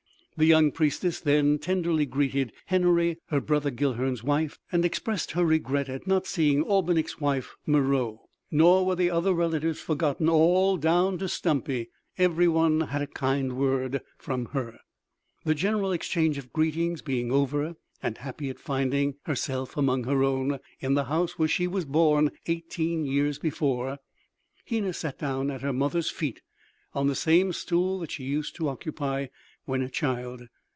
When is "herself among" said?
19.25-20.05